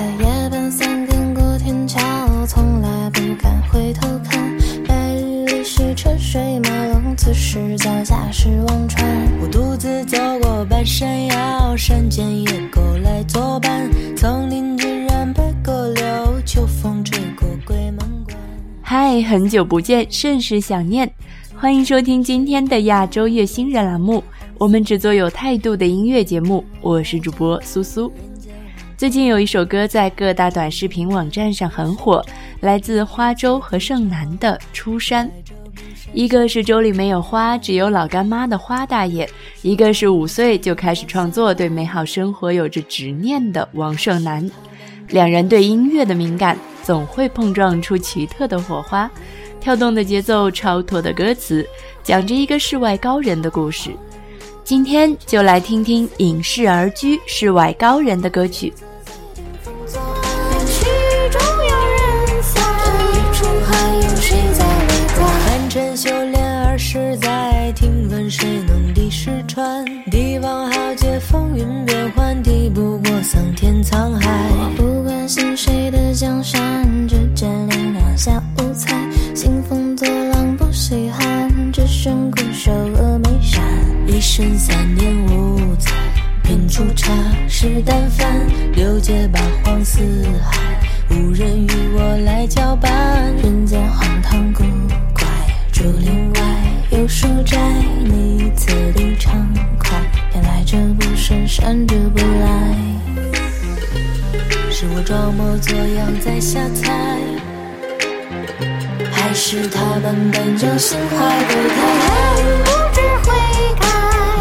[0.00, 2.00] 在夜半三更过天桥，
[2.46, 4.50] 从来不敢回头看。
[4.88, 9.06] 白日里是车水马龙，此时脚下是忘川。
[9.42, 13.90] 我独自走过半山腰，山间野狗来作伴。
[14.16, 18.34] 丛林尽染白鸽柳，秋风吹过鬼门关。
[18.80, 21.12] 嗨，很久不见，甚是想念。
[21.54, 24.24] 欢迎收听今天的亚洲乐星人栏目，
[24.56, 26.64] 我们只做有态度的音乐节目。
[26.80, 28.10] 我是主播苏苏。
[29.00, 32.22] 最近有一首歌在各大短视频网站上很火，
[32.60, 35.26] 来自花粥和盛楠的《出山》。
[36.12, 39.26] 一个是粥里没有花，只有老干妈的花大爷；
[39.62, 44.46] 一个是五岁就开始创作，对美好生活有着执念的王胜男。
[45.08, 49.10] 两人对音乐的敏感，总会碰撞出奇特的火花。
[49.62, 51.66] 跳动的节奏，超脱的歌词，
[52.02, 53.92] 讲着一个世外高人的故事。
[54.62, 58.46] 今天就来听听《隐士而居》世外高人的歌。
[58.46, 58.70] 曲
[67.72, 69.84] 听闻谁能敌石川？
[70.10, 74.28] 帝王豪杰，风云变幻，敌不过桑田沧海。
[74.76, 78.96] 不关心谁的江山，只眷恋两下无猜。
[79.34, 83.62] 兴风作浪不稀罕，只剩苦守峨眉山。
[84.06, 85.92] 一生三年五载，
[86.42, 87.12] 品出茶
[87.48, 90.00] 是淡饭，六界八荒四
[90.42, 92.90] 海，无人与我来交伴。
[93.36, 94.64] 人间荒唐古
[95.14, 95.24] 怪，
[95.70, 96.40] 竹林外
[97.00, 97.56] 有书斋，
[98.04, 99.32] 你此地畅
[99.78, 99.98] 快，
[100.30, 102.76] 偏来者不善，善者不来。
[104.70, 107.18] 是我装模作样在瞎猜，
[109.10, 111.16] 还是他们本就心怀
[111.46, 111.80] 鬼胎？
[112.36, 113.32] 人不知悔
[113.80, 113.86] 改，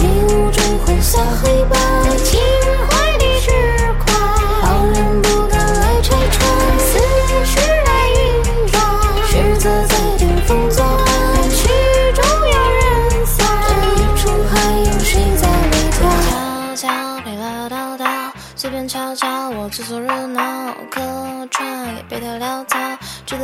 [0.01, 2.41] 迷雾中混淆黑白，在情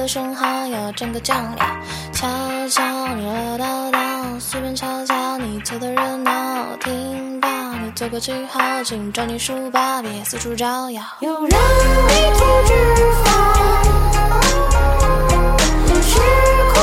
[0.05, 1.65] 值得生蚝要蘸个酱料。
[2.13, 2.27] 悄
[2.69, 6.31] 悄你唠叨叨，随便瞧瞧你凑的热闹，
[6.79, 7.49] 听到
[7.83, 11.01] 你做个记号，请抓紧书包，别四处招摇。
[11.21, 11.49] 有人迷
[12.37, 12.73] 途知
[13.23, 13.33] 返，
[16.03, 16.19] 是
[16.73, 16.75] 苦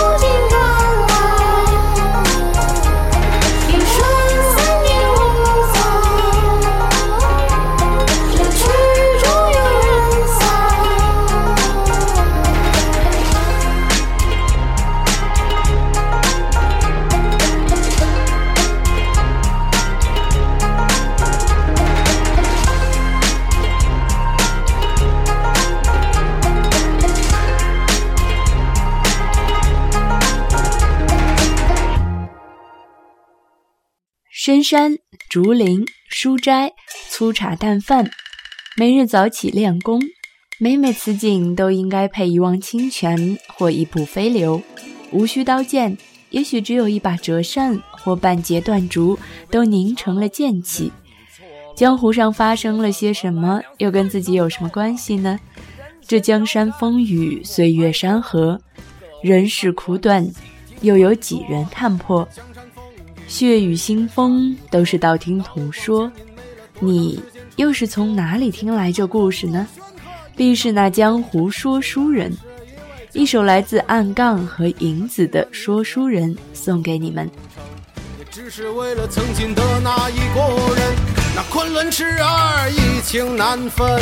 [34.45, 34.99] 深山、
[35.29, 36.73] 竹林、书斋、
[37.09, 38.11] 粗茶淡饭，
[38.77, 40.03] 每日早起练功，
[40.59, 44.61] 每每此景都应该配一汪清泉或一瀑飞流，
[45.13, 45.97] 无需刀剑，
[46.31, 49.17] 也许只有一把折扇或半截断竹，
[49.49, 50.91] 都凝成了剑气。
[51.77, 55.39] 江湖上发生了些什么，又跟自己有什么关系呢？
[56.05, 58.61] 这江山风雨，岁月山河，
[59.23, 60.29] 人世苦短，
[60.81, 62.29] 又有几人看破？
[63.27, 66.11] 血雨腥风都是道听途说，
[66.81, 67.21] 你
[67.57, 69.67] 又是从哪里听来这故事呢？
[70.37, 72.33] 必是那江湖说书人。
[73.13, 77.31] 一首来自暗杠和银子的《说书人》送给你们。
[78.31, 83.99] 只是为了曾经的那一个人，那昆仑痴儿一情难分，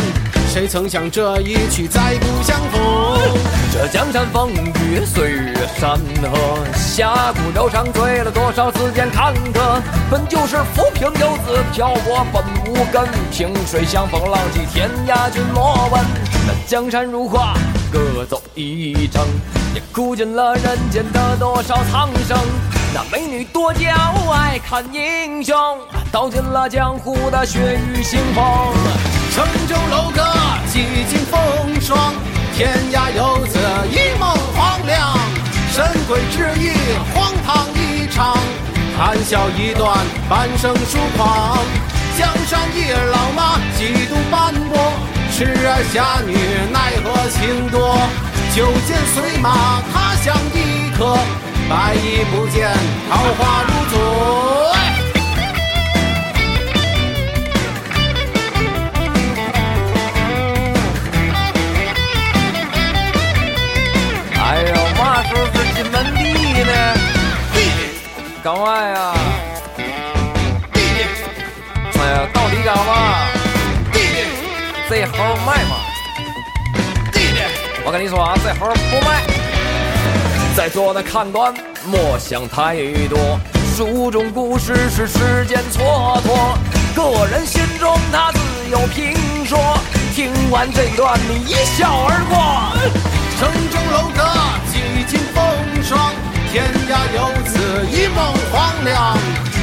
[0.52, 3.38] 谁曾想这一去再不相逢？
[3.72, 9.80] 这江山风雨，岁月山河，侠骨柔肠，醉了多少次间坎坷。
[10.10, 16.04] 本就是浮萍游子漂泊本无根，萍水相逢浪迹天涯君莫问。
[16.48, 17.54] 那江山如画，
[17.92, 19.24] 各走一程，
[19.72, 22.36] 也哭尽了人间的多少苍生。
[22.92, 23.88] 那美女多娇，
[24.32, 25.54] 爱看英雄，
[26.12, 28.44] 道尽了江湖的血雨腥风。
[29.32, 30.22] 城中楼阁
[30.66, 32.14] 几经风霜，
[32.56, 33.58] 天涯游子
[33.90, 35.16] 一梦黄粱。
[35.72, 36.72] 神鬼之意，
[37.14, 38.36] 荒唐一场，
[38.96, 39.98] 谈笑一段，
[40.28, 41.56] 半生疏狂。
[42.18, 44.92] 江山易老马，几度斑驳，
[45.30, 46.34] 痴儿侠女
[46.72, 47.96] 奈何情多？
[48.52, 51.16] 酒剑随马，他乡异客，
[51.68, 52.68] 白衣不见，
[53.08, 54.49] 桃花如昨。
[66.04, 66.72] 是进门地呢？
[68.42, 69.14] 干嘛呀？
[71.98, 73.26] 哎呀，到底干嘛？
[74.88, 75.76] 这猴卖吗？
[77.84, 79.22] 我跟你说啊，这猴不卖。
[80.56, 81.54] 在座的看官
[81.84, 82.74] 莫想太
[83.08, 83.38] 多，
[83.76, 86.56] 书中故事是时间蹉跎，
[86.94, 88.38] 个人心中他自
[88.70, 89.14] 有评
[89.46, 89.78] 说。
[90.14, 93.19] 听完这段，你一笑而过。
[93.40, 94.22] 城中楼阁
[94.70, 95.42] 几经风
[95.82, 96.12] 霜，
[96.52, 97.58] 天涯游子
[97.90, 99.16] 一梦黄粱。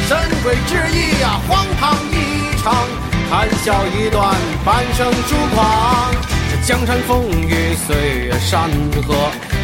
[0.07, 2.73] 神鬼之意呀，荒唐一场，
[3.29, 4.35] 谈笑一段，
[4.65, 6.11] 半生疏狂。
[6.49, 7.95] 这江山风雨，岁
[8.25, 8.67] 月山
[9.07, 9.13] 河，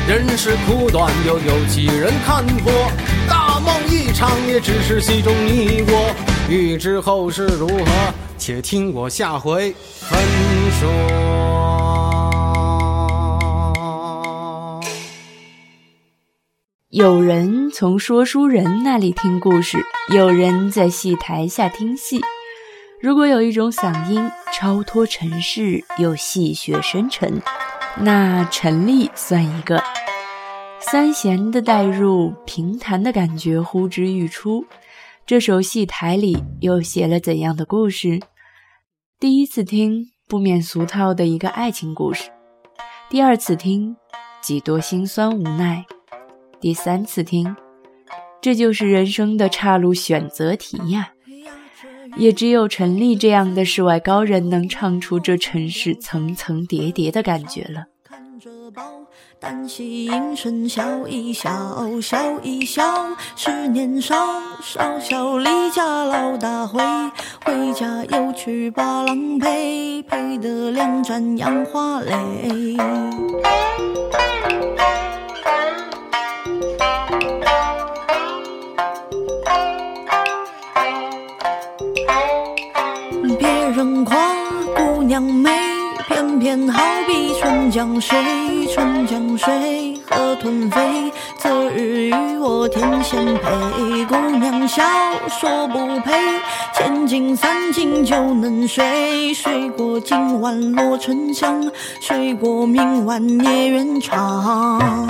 [0.08, 2.72] 人世苦短，又有几人看破？
[3.28, 6.14] 大梦一场，也只是戏中你我。
[6.48, 10.20] 欲知后事如何，且听我下回分
[10.80, 11.73] 说。
[16.94, 22.22] 有人从说书人那里听故事，有人在戏台下听戏。
[23.02, 27.42] 如果有一种嗓音超脱尘世又戏谑深沉，
[28.00, 29.82] 那陈丽算一个。
[30.80, 34.64] 三弦的带入，平弹的感觉呼之欲出。
[35.26, 38.20] 这首戏台里又写了怎样的故事？
[39.20, 42.30] 第一次听，不免俗套的一个爱情故事；
[43.10, 43.98] 第二次听，
[44.44, 45.86] 几多心酸无奈；
[46.64, 47.58] 第三次听，
[48.40, 51.10] 这就是人生的岔路选择题呀。
[52.16, 57.88] 也只有陈丽这样的世外高人，能唱出这尘世层层叠叠的感觉了。
[59.42, 61.52] 单膝应声笑一笑，
[62.00, 64.16] 笑一笑，是年少，
[64.62, 66.80] 少小离家老大回，
[67.44, 72.78] 回家又去把郎陪，陪得两盏杨花泪。
[87.74, 88.16] 江水，
[88.72, 91.12] 春江水，河豚飞。
[91.40, 94.84] 择日与我天仙配，姑娘笑
[95.28, 96.14] 说不配，
[96.76, 101.68] 千金散尽就能睡，睡过今晚落沉香，
[102.00, 105.08] 睡过明晚夜缘长。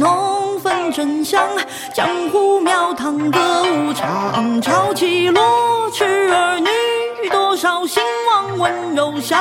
[0.00, 1.46] 浓，分真香，
[1.94, 4.60] 江湖庙堂歌舞场。
[4.62, 8.02] 潮起落，痴儿女，多少兴
[8.32, 9.38] 亡温柔乡。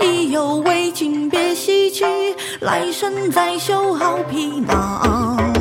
[0.00, 2.04] 意犹未尽别西去，
[2.58, 5.51] 来生再修好皮囊。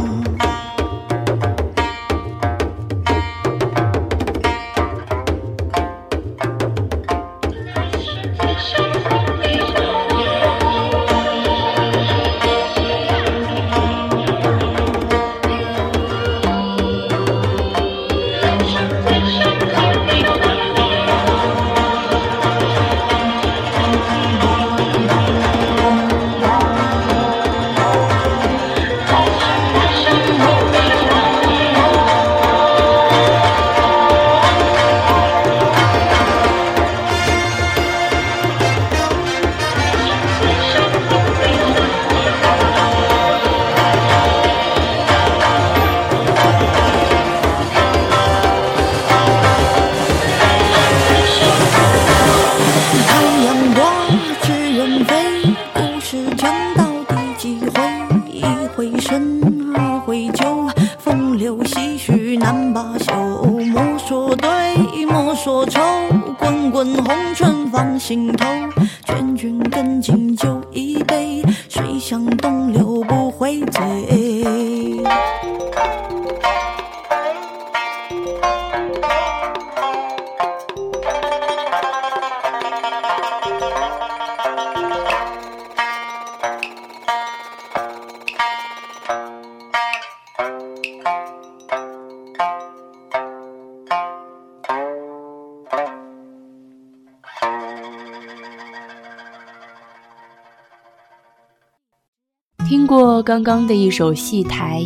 [102.72, 104.82] 听过刚刚的一首戏台，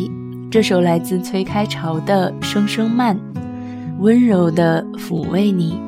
[0.50, 3.16] 这首来自崔开潮的《声声慢》，
[4.00, 5.78] 温柔地抚慰你。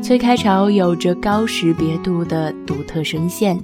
[0.00, 3.60] 崔开潮有着高识别度的独特声线，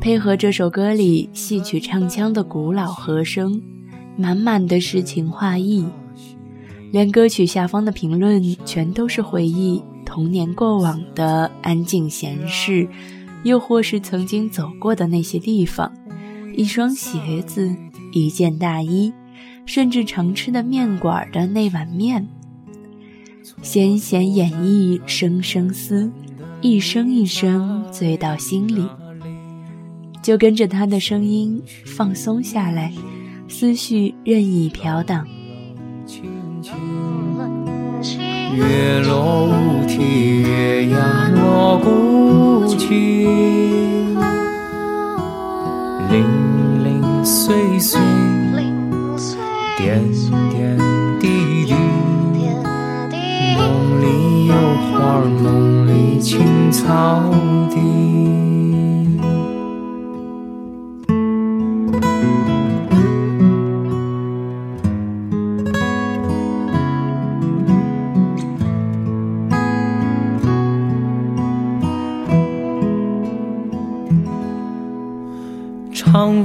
[0.00, 3.60] 配合这首歌里戏曲唱腔的古老和声，
[4.16, 5.84] 满满的诗情画意。
[6.92, 12.88] 连歌曲下方的评论全都是回忆童年过往的安静闲适，
[13.44, 15.92] 又或是曾经走过的那些地方。
[16.54, 17.74] 一双鞋子，
[18.12, 19.12] 一件大衣，
[19.64, 22.28] 甚至常吃的面馆的那碗面。
[23.62, 26.12] 纤弦演绎声声思，
[26.60, 28.86] 一声一声醉到心里。
[30.22, 32.92] 就跟着他的声音放松下来，
[33.48, 35.26] 思绪任意飘荡。
[38.54, 44.14] 月落乌啼，月牙落孤井，
[46.10, 47.98] 零零碎碎，
[49.78, 50.02] 点
[50.50, 50.76] 点
[51.18, 51.74] 滴滴。
[53.56, 54.54] 梦里有
[54.90, 57.22] 花，梦里青草
[57.70, 58.41] 地。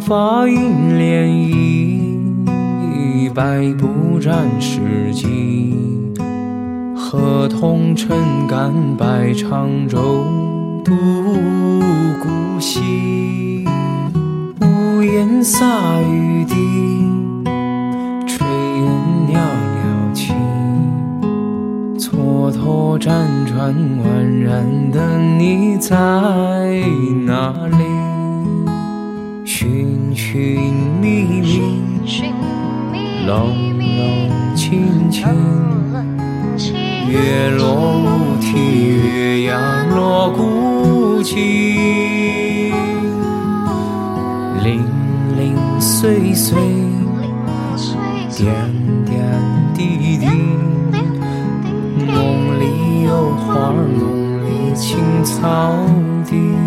[0.08, 1.28] 发映涟
[2.48, 5.76] 漪，百步斩世纪。
[6.96, 10.24] 河童撑杆摆长舟，
[10.86, 10.94] 渡
[12.24, 13.66] 孤溪。
[14.62, 16.56] 屋檐洒雨滴，
[18.26, 18.88] 炊烟
[19.28, 19.34] 袅
[19.76, 20.32] 袅起。
[22.00, 23.12] 蹉跎辗
[23.46, 25.96] 转宛然的你在
[27.26, 28.17] 哪里？
[30.30, 30.60] 寻寻
[31.00, 35.26] 觅觅，冷冷清清。
[37.08, 37.64] 月落
[37.98, 38.58] 乌啼，
[38.90, 41.38] 月牙落孤井。
[44.66, 44.84] 零
[45.38, 46.58] 零碎碎，
[48.36, 48.54] 点
[49.06, 49.16] 点
[49.74, 50.28] 滴滴。
[52.06, 55.74] 梦里有花，梦里青草
[56.30, 56.67] 地。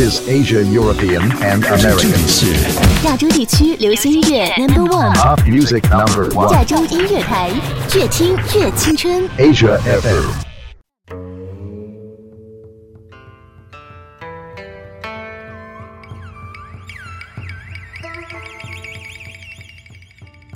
[0.00, 3.04] is Asia, European, and American.
[3.04, 5.12] 亚洲地区流行音乐 Number
[5.44, 6.64] music number 亚 one.
[6.64, 7.50] 洲音乐台，
[7.96, 9.28] 越听越青春。
[9.38, 10.30] Asia FM.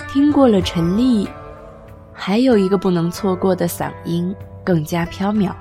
[0.07, 1.27] 听过了陈粒，
[2.13, 4.33] 还有一个不能错过的嗓音，
[4.63, 5.51] 更加飘渺，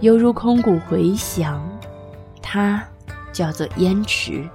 [0.00, 1.71] 犹如空谷回响。
[2.52, 2.84] 它
[3.32, 4.46] 叫做烟池。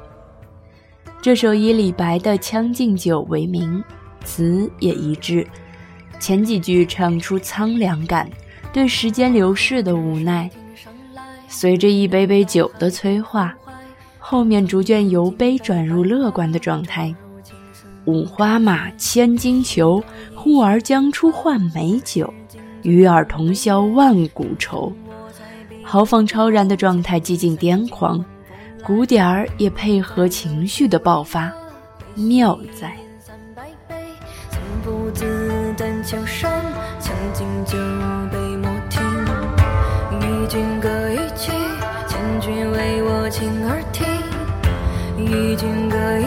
[1.20, 3.84] 这首以李白的《将进酒》为名，
[4.24, 5.48] 词也一致。
[6.20, 8.30] 前几句唱出苍凉感，
[8.72, 10.48] 对时间流逝的无奈。
[11.48, 13.56] 随着一杯杯酒的催化，
[14.20, 17.16] 后面逐渐由悲转入乐观的状态。
[18.06, 20.04] 五花马，千金裘，
[20.36, 22.32] 呼儿将出换美酒，
[22.84, 24.94] 与尔同销万古愁。
[25.90, 28.24] 豪放超然的状态，几近癫狂，
[28.84, 31.50] 鼓点儿也配合情绪的爆发，
[32.14, 32.94] 妙哉。
[40.20, 41.54] 与君歌一曲，
[42.06, 44.06] 千君为我倾耳听。
[45.18, 46.26] 与君歌一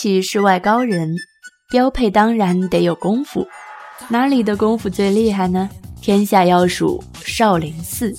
[0.00, 1.16] 起世外高人，
[1.68, 3.44] 标配当然得有功夫。
[4.08, 5.68] 哪里的功夫最厉害呢？
[6.00, 8.14] 天下要数少林寺。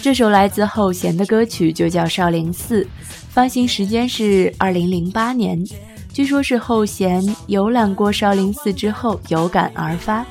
[0.00, 2.82] 这首来自后弦的歌曲就叫《少林寺》，
[3.28, 5.62] 发行时间是二零零八年。
[6.10, 10.24] 据说是后弦游览过少林寺之后有感而发，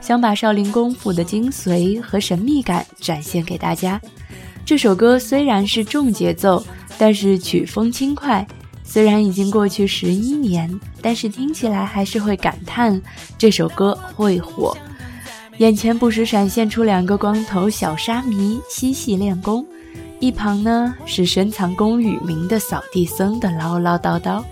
[0.00, 4.00] 想把少林功夫的精髓和神秘感展现给大家。
[4.64, 6.64] 这首歌虽然是重节奏，
[6.96, 8.46] 但是曲风轻快。
[8.92, 13.00] 虽然已经过去十一年，但是听起来还是会感叹
[13.38, 14.76] 这首歌会火。
[15.56, 19.64] 眼前不时闪现出两个光头小沙弥嬉戏练功，
[20.20, 24.44] 一旁呢是深藏功与名的扫地僧的唠唠叨叨。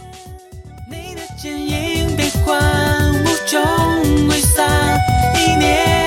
[0.90, 3.62] 你的剪影悲欢无穷，
[4.26, 4.64] 挥洒
[5.34, 5.99] 一年。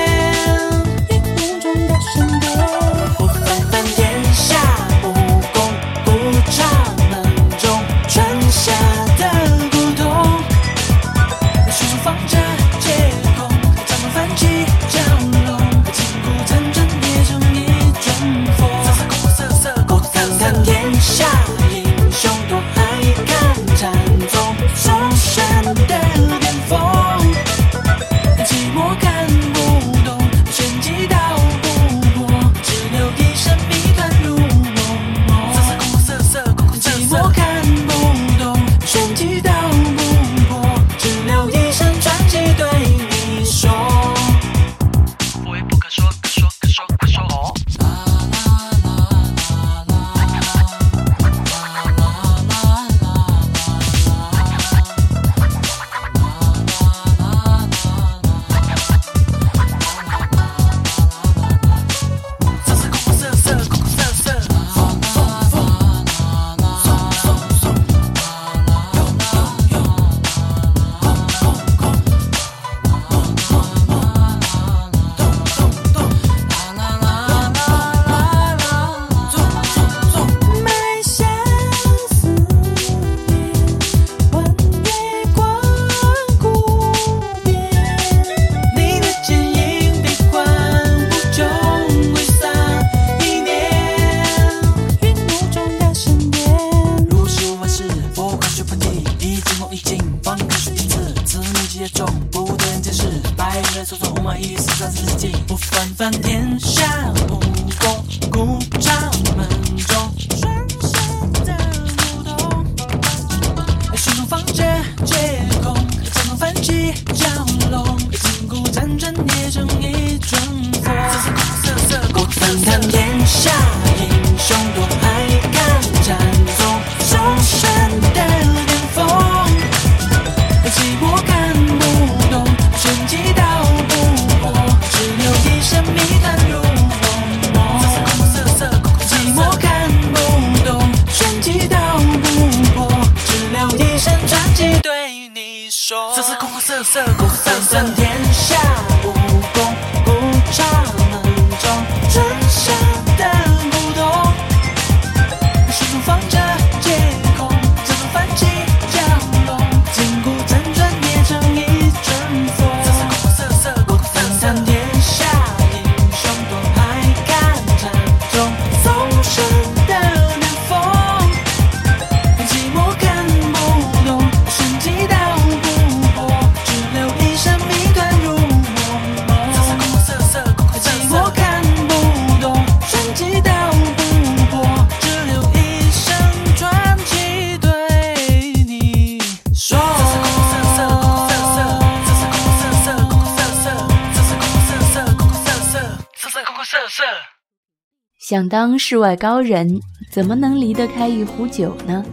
[198.34, 202.04] 想当世外高人怎么能离得开一壶酒呢？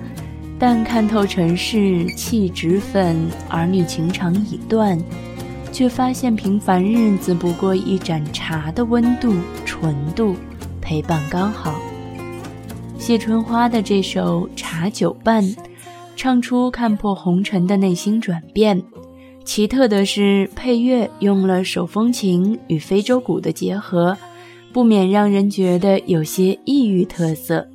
[0.60, 3.18] 但看透尘世弃脂粉
[3.50, 4.96] 儿女情长已断
[5.72, 9.34] 却发现平凡日子不过一盏茶的温度
[9.66, 10.36] 纯度
[10.80, 11.74] 陪伴刚好。
[13.00, 15.44] 谢春花的这首茶酒伴
[16.16, 18.80] 唱出看破红尘的内心转变
[19.44, 24.16] 奇特的是配乐用了手风琴与非洲鼓的结合
[24.74, 27.68] 不免让人觉得有些异域特色。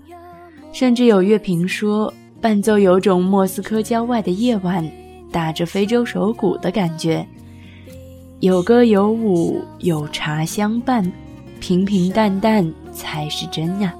[0.73, 4.87] 甚至有乐评说伴奏有种莫斯科郊外的夜晚
[5.33, 7.27] 打着非洲手鼓的感觉。
[8.41, 11.11] 有歌有舞有茶相伴
[11.61, 13.95] 平平淡淡才是真呀。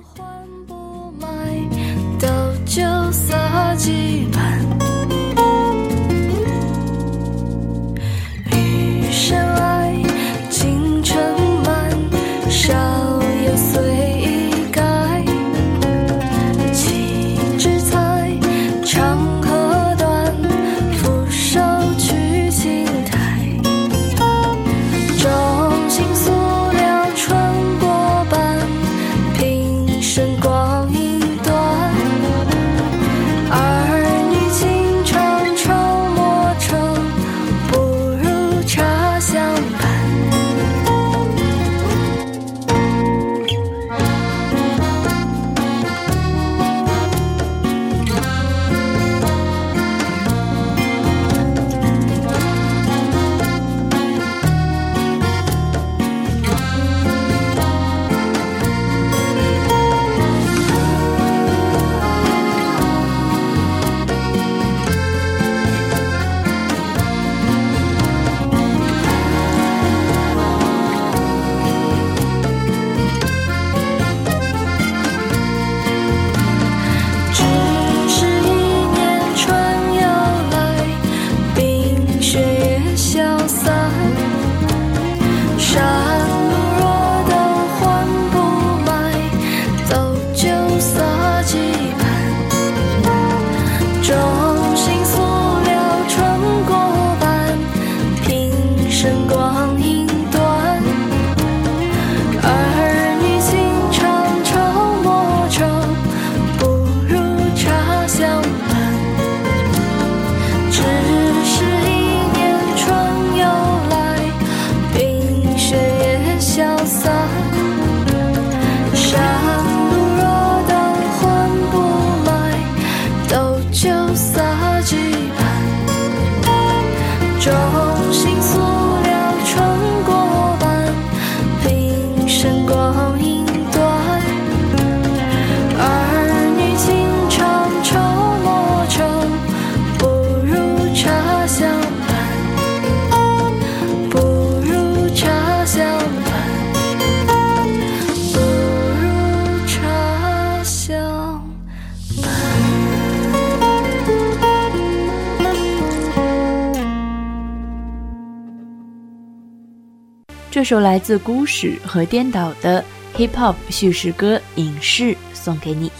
[160.57, 162.83] 这首来自孤史和颠倒的
[163.15, 165.93] hip hop 叙事歌《影视》送给你。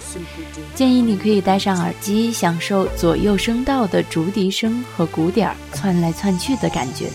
[0.75, 7.11] 建议你可以戴上耳机，享受左右声道的竹笛声和鼓点儿窜来窜去的感觉。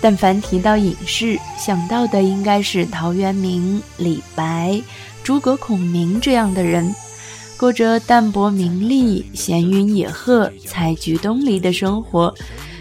[0.00, 4.82] 但凡提到影视，想到的应该是陶渊明、李白、
[5.22, 6.92] 诸葛孔明这样的人，
[7.56, 12.34] 过着淡泊名利、闲云野鹤、采菊东篱的生活，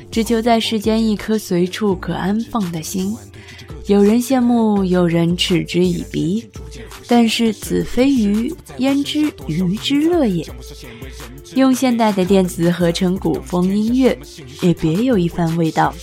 [0.10, 3.16] 只求在世间一颗随处可安放的心。
[3.88, 6.50] 有人羡慕，有人嗤之以鼻，
[7.08, 10.46] 但是子非鱼，焉知鱼之乐也？
[11.56, 14.18] 用现代的电子合成古风音乐，
[14.62, 15.94] 也别有一番味道。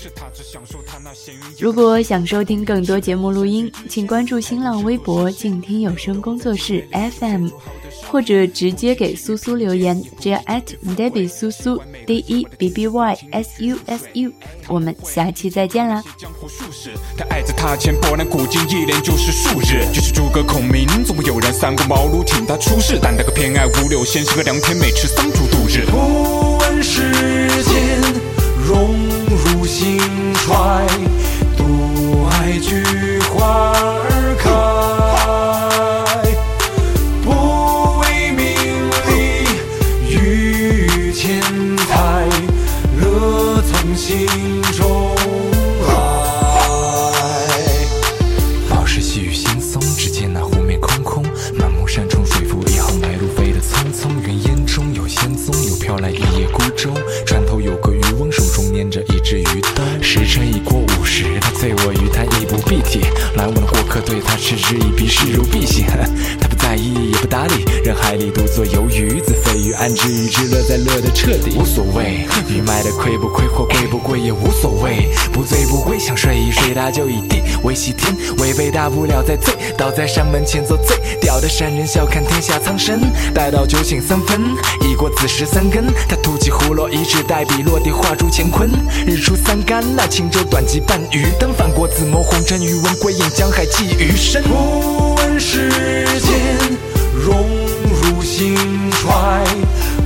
[1.58, 7.48] 如果想收听更多节目录音，请关注新浪微博“静听有声工作室 FM”，
[8.10, 10.38] 或者直接给苏苏留言，只要
[10.96, 14.32] @Debbie 苏苏 D E B B Y S U S U。
[14.66, 16.02] 我们下期再见啦！
[17.16, 19.84] 他爱在榻前，波澜古今，一连就是数日。
[19.92, 25.86] 就是诸葛孔明，总会有人三顾茅庐请他出世，但那个偏爱五柳先生和良田美吃桑竹度日。
[25.86, 27.02] 不问世
[27.62, 28.00] 间
[28.66, 28.94] 荣
[29.28, 29.98] 辱兴
[30.34, 30.86] 衰，
[31.56, 34.97] 独爱菊花儿开。
[44.26, 44.57] 从
[69.94, 71.56] 知鱼之乐，在乐得彻底。
[71.58, 83.00] 无所谓，鱼卖的亏不亏或贵不贵也无所谓，不醉不归，想睡一睡，他就一地为西天，违背大不了再醉，倒在山门前作醉，屌的山人笑看天下苍生。
[83.34, 84.40] 待到酒醒三分，
[84.82, 88.70] 已过子时三更，他吐起葫芦一掷，带笔落地画出乾坤。
[89.06, 94.42] 日出三竿，那轻舟短楫半鱼灯，翻过紫眸红尘，余温归隐江海寄余生。
[94.42, 95.68] 不问世
[96.20, 96.76] 间
[97.14, 97.67] 荣
[98.18, 98.52] 辱兴
[98.90, 99.44] 衰，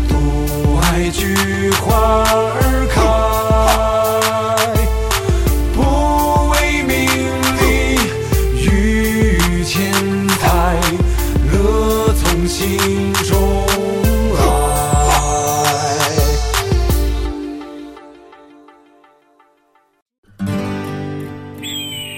[0.06, 1.34] 独爱菊
[1.80, 3.00] 花儿开。
[5.72, 5.80] 不
[6.50, 6.92] 为名
[7.56, 7.62] 利
[8.60, 9.90] 与钱
[10.40, 10.76] 财，
[11.50, 12.78] 乐从心
[13.24, 13.32] 中
[14.36, 14.40] 来。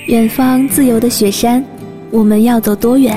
[0.08, 1.64] 远方自由的雪山，
[2.10, 3.16] 我们要走多远？